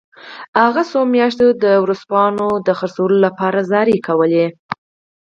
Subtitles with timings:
[0.63, 4.45] هغه څو میاشتې د ورځپاڼو پلورلو لپاره زارۍ کولې